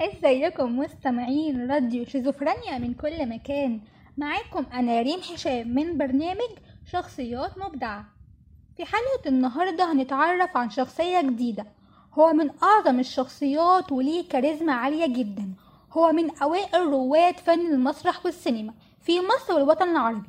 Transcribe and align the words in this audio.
إزيكم 0.00 0.78
مستمعين 0.78 1.70
راديو 1.70 2.04
شيزوفرينيا 2.04 2.78
من 2.78 2.94
كل 2.94 3.28
مكان؟ 3.28 3.80
معاكم 4.16 4.66
أنا 4.72 5.02
ريم 5.02 5.18
هشام 5.18 5.68
من 5.68 5.98
برنامج 5.98 6.50
شخصيات 6.92 7.58
مبدعة 7.58 8.04
في 8.76 8.84
حلقة 8.84 9.28
النهاردة 9.28 9.92
هنتعرف 9.92 10.56
عن 10.56 10.70
شخصية 10.70 11.20
جديدة. 11.20 11.66
هو 12.12 12.32
من 12.32 12.50
أعظم 12.62 13.00
الشخصيات 13.00 13.92
وليه 13.92 14.28
كاريزما 14.28 14.72
عالية 14.72 15.06
جدا. 15.06 15.54
هو 15.92 16.12
من 16.12 16.36
أوائل 16.36 16.80
رواد 16.80 17.36
فن 17.36 17.66
المسرح 17.66 18.24
والسينما 18.24 18.74
في 19.00 19.20
مصر 19.20 19.54
والوطن 19.54 19.88
العربي. 19.88 20.28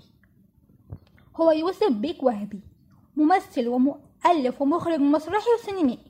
هو 1.35 1.51
يوسف 1.51 1.91
بيك 1.91 2.23
وهبي 2.23 2.61
ممثل 3.15 3.67
ومؤلف 3.67 4.61
ومخرج 4.61 4.99
مسرحي 4.99 5.47
وسينمائي. 5.59 6.08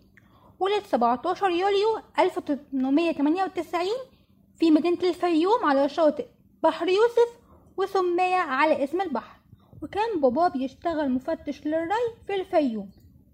ولد 0.60 0.84
17 0.84 1.50
يوليو 1.50 2.02
1898 2.20 3.88
في 4.60 4.72
مدينة 4.72 4.98
الفيوم 5.04 5.66
على 5.66 5.90
شاطئ 5.90 6.28
بحر 6.64 6.88
يوسف 6.88 7.40
وسمي 7.78 8.34
على 8.34 8.84
اسم 8.84 9.02
البحر. 9.02 9.40
وكان 9.82 10.22
باباه 10.22 10.48
بيشتغل 10.48 11.12
مفتش 11.12 11.68
للري 11.68 12.16
في 12.28 12.36
الفيوم 12.36 12.92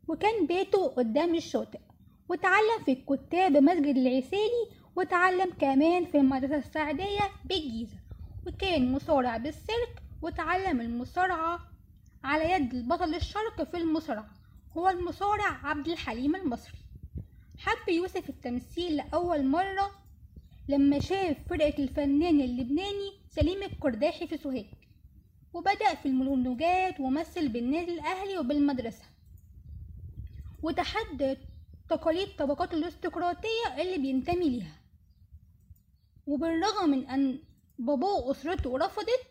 وكان 0.08 0.46
بيته 0.48 0.88
قدام 0.88 1.36
الشاطئ. 1.36 1.80
وتعلم 2.30 2.84
في 2.86 2.92
الكتاب 2.92 3.54
بمسجد 3.54 3.98
العسيلي 3.98 4.70
وتعلم 4.96 5.52
كمان 5.62 6.06
في 6.06 6.18
المدرسة 6.18 6.58
السعدية 6.58 7.30
بالجيزة. 7.46 7.98
وكان 8.48 8.92
مصارع 8.92 9.38
بالسيرك 9.38 10.04
وتعلم 10.22 10.82
المصارعة 10.82 11.60
على 12.24 12.52
يد 12.52 12.74
البطل 12.74 13.16
الشرقي 13.16 13.66
في 13.66 13.78
المصارعة 13.78 14.30
هو 14.78 14.90
المصارع 14.90 15.60
عبد 15.64 15.88
الحليم 15.88 16.36
المصري. 16.36 16.85
حب 17.66 17.90
يوسف 17.90 18.30
التمثيل 18.30 18.96
لأول 18.96 19.46
مرة 19.46 19.92
لما 20.68 21.00
شاف 21.00 21.38
فرقة 21.50 21.84
الفنان 21.84 22.42
اللبناني 22.42 23.12
سليم 23.30 23.64
القرداحي 23.64 24.28
في 24.28 24.38
سوهاج 24.38 24.66
وبدأ 25.54 25.96
في 25.96 26.06
المونولوجات 26.06 27.00
ومثل 27.00 27.48
بالنادي 27.48 27.94
الأهلي 27.94 28.38
وبالمدرسة. 28.38 29.06
وتحدى 30.64 31.38
تقاليد 31.90 32.28
طبقات 32.38 32.74
الارستقراطية 32.74 33.82
اللي 33.82 33.98
بينتمي 33.98 34.50
ليها. 34.50 34.78
وبالرغم 36.28 36.90
من 36.90 37.08
أن 37.08 37.40
باباه 37.80 38.16
وأسرته 38.16 38.78
رفضت 38.78 39.28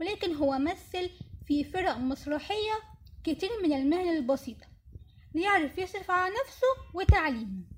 ولكن 0.00 0.34
هو 0.34 0.58
مثل 0.58 1.10
في 1.46 1.64
فرق 1.64 1.96
مسرحية 1.96 2.74
كتير 3.24 3.50
من 3.62 3.72
المهن 3.72 4.16
البسيطة 4.16 4.66
ليعرف 5.34 5.78
يصرف 5.78 6.10
على 6.10 6.34
نفسه 6.44 6.66
وتعليمه. 6.94 7.69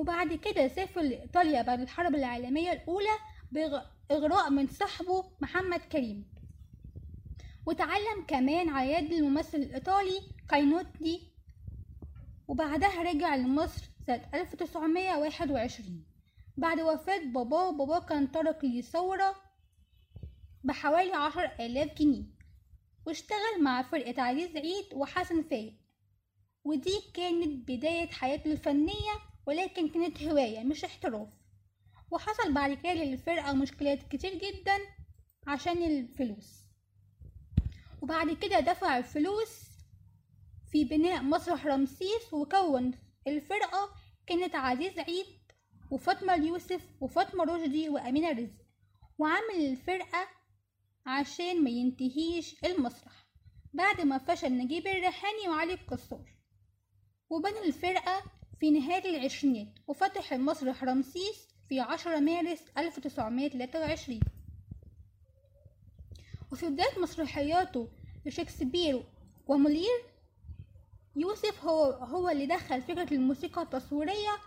وبعد 0.00 0.32
كده 0.32 0.68
سافر 0.68 1.00
لإيطاليا 1.00 1.62
بعد 1.62 1.80
الحرب 1.80 2.14
العالمية 2.14 2.72
الأولى 2.72 3.16
بإغراء 3.52 4.50
من 4.50 4.66
صاحبه 4.66 5.24
محمد 5.40 5.80
كريم. 5.80 6.30
وتعلم 7.66 8.24
كمان 8.28 8.68
على 8.68 8.92
يد 8.92 9.12
الممثل 9.12 9.58
الإيطالي 9.58 10.20
كاينوتي 10.48 11.32
وبعدها 12.48 13.02
رجع 13.02 13.34
لمصر 13.36 13.82
سنة 14.06 14.22
1921 14.34 16.04
بعد 16.56 16.80
وفاة 16.80 17.24
باباه 17.24 17.70
باباه 17.70 18.00
كان 18.00 18.32
ترك 18.32 18.64
لي 18.64 18.82
ثورة 18.82 19.34
بحوالي 20.64 21.12
عشر 21.12 21.50
آلاف 21.60 21.94
جنيه. 21.98 22.24
واشتغل 23.06 23.62
مع 23.62 23.82
فرقة 23.82 24.22
عزيز 24.22 24.56
عيد 24.56 24.94
وحسن 24.94 25.42
فايق. 25.42 25.74
ودي 26.64 27.00
كانت 27.14 27.70
بداية 27.70 28.10
حياته 28.10 28.52
الفنية 28.52 29.29
ولكن 29.50 29.88
كانت 29.88 30.22
هواية 30.22 30.60
مش 30.60 30.84
احتراف. 30.84 31.28
وحصل 32.10 32.52
بعد 32.52 32.74
كده 32.74 32.92
للفرقة 32.92 33.52
مشكلات 33.52 34.02
كتير 34.02 34.34
جدا 34.34 34.78
عشان 35.46 35.82
الفلوس. 35.82 36.64
وبعد 38.02 38.30
كده 38.32 38.60
دفع 38.60 38.98
الفلوس 38.98 39.68
في 40.72 40.84
بناء 40.84 41.22
مسرح 41.22 41.66
رمسيس 41.66 42.32
وكون 42.34 42.94
الفرقة 43.26 43.90
كانت 44.26 44.54
عزيز 44.54 44.98
عيد 44.98 45.26
وفاطمة 45.90 46.34
اليوسف 46.34 46.88
وفاطمة 47.00 47.44
رشدي 47.44 47.88
وأمينة 47.88 48.30
رزق 48.30 48.66
وعمل 49.18 49.66
الفرقة 49.66 50.28
عشان 51.06 51.64
ما 51.64 51.70
ينتهيش 51.70 52.64
المسرح 52.64 53.26
بعد 53.72 54.00
ما 54.00 54.18
فشل 54.18 54.52
نجيب 54.52 54.86
الريحاني 54.86 55.48
وعلي 55.48 55.72
القصار 55.72 56.30
وبنى 57.30 57.58
الفرقة 57.58 58.39
في 58.60 58.70
نهاية 58.70 59.16
العشرينات 59.16 59.68
وفتح 59.86 60.32
المسرح 60.32 60.84
رمسيس 60.84 61.48
في 61.68 61.80
عشرة 61.80 62.18
مارس 62.18 62.60
1923 62.78 64.20
وفي 66.52 66.68
بداية 66.68 66.98
مسرحياته 67.02 67.88
لشكسبير 68.26 69.04
ومولير 69.46 70.04
يوسف 71.16 71.64
هو 71.64 71.84
هو 71.92 72.28
اللي 72.28 72.46
دخل 72.46 72.82
فكرة 72.82 73.14
الموسيقى 73.14 73.62
التصويرية 73.62 74.38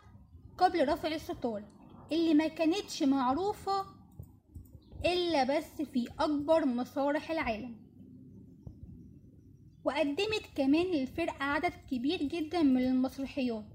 قبل 0.57 0.89
رفع 0.89 1.07
الستار 1.07 1.63
اللي 2.11 2.33
ما 2.33 2.47
كانتش 2.47 3.03
معروفة 3.03 3.85
إلا 5.05 5.43
بس 5.43 5.81
في 5.81 6.07
أكبر 6.19 6.65
مسارح 6.65 7.31
العالم. 7.31 7.75
وقدمت 9.83 10.43
كمان 10.55 10.85
للفرقة 10.85 11.43
عدد 11.43 11.73
كبير 11.91 12.23
جدا 12.23 12.63
من 12.63 12.83
المسرحيات. 12.83 13.72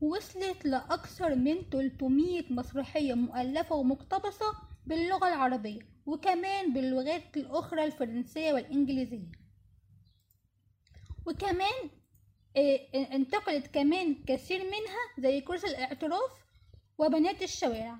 ووصلت 0.00 0.64
لأكثر 0.66 1.34
من 1.34 1.62
300 1.70 2.52
مسرحية 2.52 3.14
مؤلفة 3.14 3.74
ومقتبسة 3.76 4.46
باللغة 4.86 5.28
العربية 5.28 5.80
وكمان 6.06 6.72
باللغات 6.72 7.36
الأخرى 7.36 7.84
الفرنسية 7.84 8.52
والإنجليزية. 8.52 9.32
وكمان 11.26 11.90
انتقلت 12.94 13.66
كمان 13.66 14.24
كثير 14.24 14.60
منها 14.64 15.00
زي 15.30 15.40
كورس 15.40 15.64
الاعتراف 15.64 16.30
وبنات 16.98 17.42
الشوارع. 17.42 17.98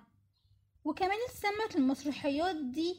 وكمان 0.85 1.19
اتسمت 1.29 1.77
المسرحيات 1.77 2.57
دي 2.57 2.97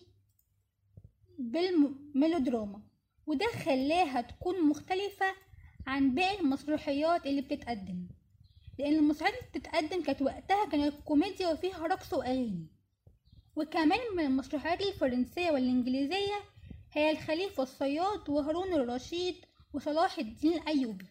بالميلودراما 1.40 2.82
وده 3.26 3.46
خلاها 3.66 4.22
تكون 4.22 4.70
مختلفة 4.70 5.26
عن 5.88 6.16
باقي 6.16 6.40
المسرحيات 6.40 7.26
اللي 7.26 7.42
بتتقدم. 7.42 8.08
لأن 8.82 8.96
المسرحيات 8.96 9.34
اللي 9.40 9.50
بتتقدم 9.50 10.04
كانت 10.04 10.22
وقتها 10.22 10.66
كانت 10.66 10.94
كوميديا 11.06 11.48
وفيها 11.48 11.88
رقص 11.88 12.14
وأغاني 12.14 12.66
وكمان 13.56 14.00
من 14.16 14.26
المسرحيات 14.26 14.82
الفرنسية 14.82 15.52
والإنجليزية 15.52 16.40
هي 16.94 17.12
الخليفة 17.12 17.64
الصياد 17.64 18.30
وهارون 18.30 18.74
الرشيد 18.74 19.36
وصلاح 19.74 20.18
الدين 20.18 20.54
الأيوبي. 20.54 21.06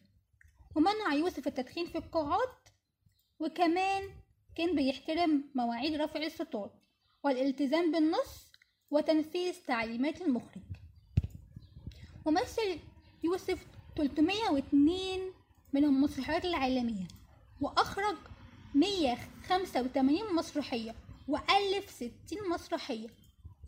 ومنع 0.75 1.15
يوسف 1.15 1.47
التدخين 1.47 1.87
في 1.87 1.99
القاعات 1.99 2.69
وكمان 3.41 4.03
كان 4.57 4.77
بيحترم 4.77 5.45
مواعيد 5.55 5.95
رفع 5.95 6.23
الستار 6.23 6.71
والالتزام 7.25 7.93
بالنص 7.93 8.53
وتنفيذ 8.91 9.55
تعليمات 9.67 10.23
المخرج. 10.23 10.63
ومثل 12.25 12.79
يوسف 13.25 13.67
302 13.97 15.33
من 15.73 15.85
المسرحيات 15.85 16.45
العالمية. 16.45 17.20
وأخرج 17.61 18.17
185 18.75 20.35
مسرحية 20.37 20.95
وألف 21.29 21.91
60 21.91 22.11
مسرحية. 22.51 23.09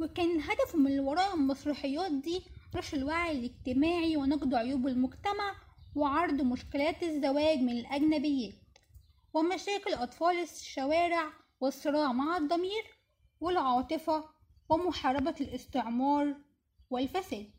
وكان 0.01 0.41
هدفه 0.41 0.79
من 0.79 1.01
وراء 1.01 1.35
المسرحيات 1.35 2.13
دي 2.13 2.43
رشد 2.77 2.99
الوعي 2.99 3.39
الاجتماعي 3.39 4.17
ونقد 4.17 4.55
عيوب 4.55 4.87
المجتمع 4.87 5.55
وعرض 5.97 6.43
مشكلات 6.43 7.03
الزواج 7.03 7.59
من 7.59 7.73
الأجنبيات 7.79 8.55
ومشاكل 9.35 9.95
أطفال 9.95 10.37
الشوارع 10.43 11.33
والصراع 11.61 12.13
مع 12.13 12.37
الضمير 12.37 12.85
والعاطفة 13.41 14.25
ومحاربة 14.69 15.35
الاستعمار 15.41 16.35
والفساد. 16.91 17.51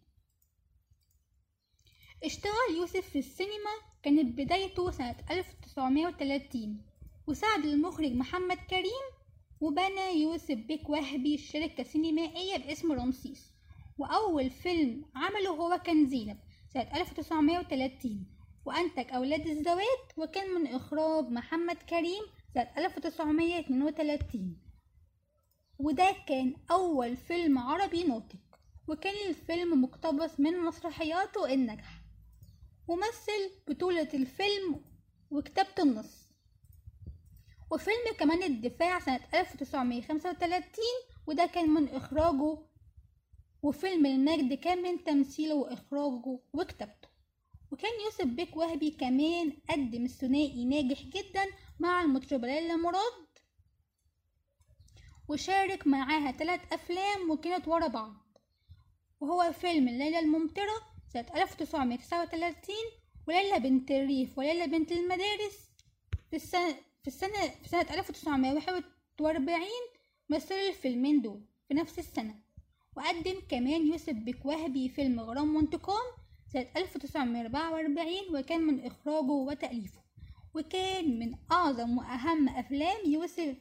اشتغل 2.23 2.75
يوسف 2.77 3.09
في 3.09 3.19
السينما 3.19 3.92
كانت 4.03 4.37
بدايته 4.37 4.91
سنة 4.91 5.15
1930 5.31 6.81
وساعد 7.27 7.65
المخرج 7.65 8.11
محمد 8.11 8.57
كريم 8.57 9.05
وبنى 9.61 10.21
يوسف 10.21 10.55
بيك 10.55 10.89
وهبي 10.89 11.37
شركة 11.37 11.83
سينمائية 11.83 12.57
باسم 12.57 12.91
رمسيس. 12.91 13.53
وأول 13.97 14.49
فيلم 14.49 15.05
عمله 15.15 15.49
هو 15.49 15.77
كان 15.85 16.07
زينب 16.07 16.37
سنة 16.73 16.87
1930 16.95 18.25
وأنتج 18.65 19.11
أولاد 19.13 19.47
الزوات 19.47 20.13
وكان 20.17 20.53
من 20.53 20.67
إخراج 20.67 21.29
محمد 21.29 21.75
كريم 21.75 22.23
سنة 22.53 22.69
1932 22.77 24.57
وده 25.79 26.15
كان 26.27 26.53
أول 26.71 27.15
فيلم 27.17 27.59
عربي 27.59 28.03
ناطق 28.03 28.59
وكان 28.87 29.29
الفيلم 29.29 29.81
مقتبس 29.81 30.39
من 30.39 30.59
مسرحياته 30.59 31.53
الناجحة. 31.53 32.02
ومثل 32.87 33.51
بطولة 33.67 34.09
الفيلم 34.13 34.81
وكتابة 35.31 35.83
النص. 35.83 36.23
وفيلم 37.71 38.13
كمان 38.19 38.43
الدفاع 38.43 38.99
سنة 38.99 39.19
1935 39.33 40.83
وده 41.27 41.45
كان 41.45 41.69
من 41.69 41.89
إخراجه 41.89 42.57
وفيلم 43.61 44.05
المجد 44.05 44.53
كان 44.53 44.81
من 44.81 45.03
تمثيله 45.03 45.55
وإخراجه 45.55 46.39
وكتابته. 46.53 47.07
وكان 47.71 47.91
يوسف 48.05 48.25
بيك 48.25 48.55
وهبي 48.55 48.91
كمان 48.91 49.57
قدم 49.69 50.05
الثنائي 50.05 50.65
ناجح 50.65 51.01
جدا 51.01 51.45
مع 51.79 52.01
المطربة 52.01 52.47
ليلى 52.47 52.75
مراد 52.77 53.27
وشارك 55.27 55.87
معاها 55.87 56.31
ثلاث 56.31 56.73
أفلام 56.73 57.31
وكانت 57.31 57.67
ورا 57.67 57.87
بعض. 57.87 58.13
وهو 59.19 59.51
فيلم 59.51 59.87
الليلة 59.87 60.19
الممطرة 60.19 60.92
سنة 61.13 61.25
1939 61.35 62.75
وليلى 63.27 63.59
بنت 63.59 63.91
الريف 63.91 64.37
وليلى 64.37 64.67
بنت 64.67 64.91
المدارس 64.91 65.69
في 66.29 66.35
السنة 66.35 66.75
في 67.01 67.07
السنة 67.07 67.47
في 67.63 67.69
سنة 67.69 67.81
1941 67.81 69.67
مثل 70.29 70.55
الفيلمين 70.55 71.21
دول 71.21 71.41
في 71.67 71.73
نفس 71.73 71.99
السنة. 71.99 72.35
وقدم 72.95 73.35
كمان 73.49 73.87
يوسف 73.87 74.13
بك 74.13 74.45
وهبي 74.45 74.89
فيلم 74.89 75.19
غرام 75.19 75.55
وانتقام 75.55 76.11
سنة 76.53 76.67
1944 76.77 78.07
وكان 78.35 78.61
من 78.61 78.85
إخراجه 78.85 79.31
وتأليفه. 79.31 80.01
وكان 80.53 81.19
من 81.19 81.35
أعظم 81.51 81.97
وأهم 81.97 82.49
أفلام 82.49 82.97
يوسف 83.05 83.55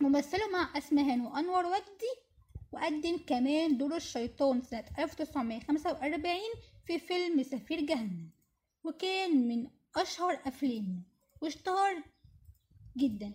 ممثله 0.00 0.50
مع 0.52 0.78
أسمهان 0.78 1.20
وأنور 1.20 1.66
وجدي 1.66 2.27
وقدم 2.72 3.18
كمان 3.26 3.78
دور 3.78 3.96
الشيطان 3.96 4.62
سنة 4.62 4.84
1945 4.98 6.40
في 6.86 6.98
فيلم 6.98 7.42
سفير 7.42 7.80
جهنم 7.80 8.30
وكان 8.84 9.48
من 9.48 9.70
أشهر 9.96 10.40
أفلامه 10.46 11.02
واشتهر 11.40 12.02
جدا. 12.96 13.32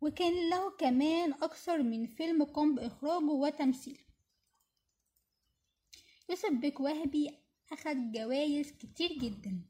وكان 0.00 0.50
له 0.50 0.70
كمان 0.70 1.32
أكثر 1.32 1.82
من 1.82 2.06
فيلم 2.06 2.44
قام 2.44 2.74
بإخراجه 2.74 3.24
وتمثيله 3.24 4.04
يوسف 6.28 6.50
بيك 6.52 6.80
وهبي 6.80 7.38
أخد 7.72 8.12
جوائز 8.12 8.72
كتير 8.72 9.12
جدا. 9.12 9.62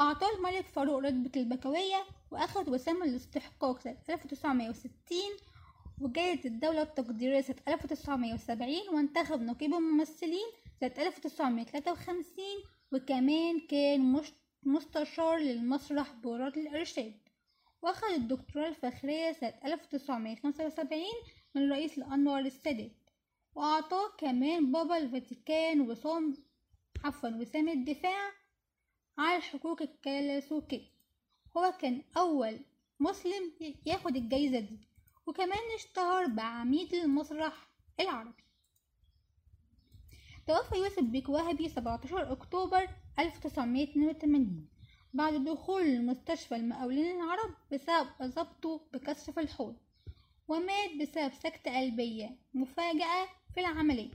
أعطاه 0.00 0.36
الملك 0.36 0.66
فاروق 0.66 0.98
رتبة 0.98 1.40
البكوية 1.40 2.06
وأخد 2.30 2.68
وسام 2.68 3.02
الاستحقاق 3.02 3.80
سنة 3.80 3.98
1960 4.10 5.18
وجائزة 6.00 6.48
الدولة 6.48 6.82
التقديرية 6.82 7.40
سنة 7.40 7.56
1970 7.68 8.74
وانتخب 8.92 9.42
نقيب 9.42 9.74
الممثلين 9.74 10.46
سنة 10.80 10.92
1953 10.98 12.44
وكمان 12.92 13.60
كان 13.60 14.22
مستشار 14.62 15.36
للمسرح 15.38 16.12
بوزارة 16.12 16.58
الإرشاد. 16.60 17.14
وأخذ 17.82 18.12
الدكتوراه 18.12 18.68
الفخرية 18.68 19.32
سنة 19.32 19.54
1975 19.64 21.02
من 21.54 21.72
رئيس 21.72 21.98
الأنور 21.98 22.38
السادات. 22.40 22.90
وأعطاه 23.54 24.10
كمان 24.18 24.72
بابا 24.72 24.96
الفاتيكان 24.98 25.80
وسام 25.80 26.34
عفوا 27.04 27.28
وسام 27.28 27.68
الدفاع 27.68 28.30
على 29.18 29.36
الحقوق 29.36 29.82
الكلاسيكية 29.82 30.90
هو 31.56 31.72
كان 31.80 32.02
أول 32.16 32.60
مسلم 33.00 33.52
ياخد 33.86 34.16
الجايزة 34.16 34.60
دي. 34.60 34.89
وكمان 35.30 35.74
اشتهر 35.74 36.26
بعميد 36.26 36.94
المسرح 36.94 37.68
العربي. 38.00 38.44
توفى 40.46 40.76
يوسف 40.76 41.02
بيك 41.02 41.28
وهبي 41.28 41.68
17 41.68 42.32
أكتوبر 42.32 42.88
1982 43.18 44.68
بعد 45.14 45.44
دخول 45.44 45.82
المستشفى 45.82 46.56
المقاولين 46.56 47.16
العرب 47.16 47.54
بسبب 47.72 48.08
إصابته 48.20 48.80
بكسر 48.92 49.32
في 49.32 49.40
الحوض 49.40 49.76
ومات 50.48 50.90
بسبب 51.00 51.32
سكتة 51.32 51.78
قلبية 51.80 52.38
مفاجئة 52.54 53.28
في 53.54 53.60
العملية. 53.60 54.10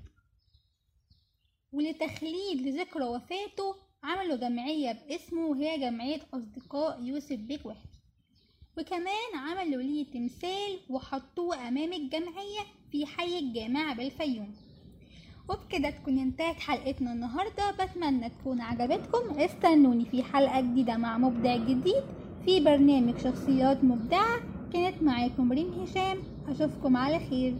ولتخليد 1.71 2.61
لذكرى 2.61 3.03
وفاته 3.03 3.75
عملوا 4.03 4.35
جمعية 4.37 4.91
باسمه 4.91 5.45
وهي 5.45 5.79
جمعية 5.79 6.21
أصدقاء 6.33 7.03
يوسف 7.03 7.35
بيك 7.35 7.65
وهبي. 7.65 7.94
وكمان 8.77 9.31
عملوا 9.35 9.81
ليه 9.81 10.05
تمثال 10.05 10.79
وحطوه 10.89 11.67
أمام 11.67 11.93
الجمعية 11.93 12.63
في 12.91 13.05
حي 13.05 13.39
الجامعة 13.39 13.95
بالفيوم. 13.95 14.55
وبكده 15.49 15.89
تكون 15.89 16.19
انتهت 16.19 16.59
حلقتنا 16.59 17.13
النهاردة. 17.13 17.71
بتمنى 17.71 18.29
تكون 18.29 18.61
عجبتكم. 18.61 19.39
استنوني 19.39 20.05
في 20.05 20.23
حلقة 20.23 20.61
جديدة 20.61 20.97
مع 20.97 21.17
مبدع 21.17 21.55
جديد 21.55 22.03
في 22.45 22.59
برنامج 22.59 23.17
شخصيات 23.17 23.83
مبدعة. 23.83 24.39
كانت 24.73 25.03
معاكم 25.03 25.51
ريم 25.51 25.73
هشام. 25.73 26.17
أشوفكم 26.47 26.97
على 26.97 27.19
خير. 27.19 27.53